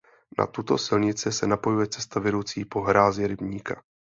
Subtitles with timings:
[0.37, 3.83] Na tuto silnici se napojuje cesta vedoucí po hrázi rybníka.